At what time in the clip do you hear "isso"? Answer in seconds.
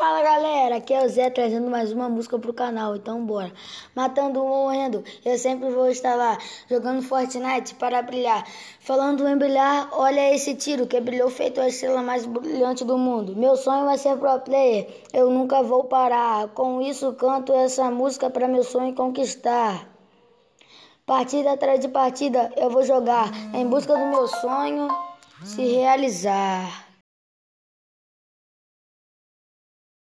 16.80-17.12